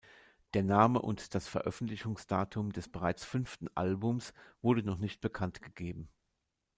Der 0.55 0.63
Name 0.63 0.99
und 0.99 1.35
das 1.35 1.47
Veröffentlichungsdatum 1.47 2.71
des 2.73 2.89
bereits 2.89 3.23
fünften 3.23 3.67
Albums 3.75 4.33
wurde 4.63 4.81
noch 4.81 4.97
nicht 4.97 5.21
bekannt 5.21 5.61
gegeben. 5.61 6.09